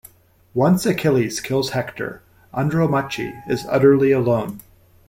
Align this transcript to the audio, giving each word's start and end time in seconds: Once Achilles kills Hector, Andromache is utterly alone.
Once 0.55 0.83
Achilles 0.87 1.39
kills 1.39 1.69
Hector, 1.73 2.23
Andromache 2.55 3.33
is 3.47 3.67
utterly 3.69 4.11
alone. 4.11 4.61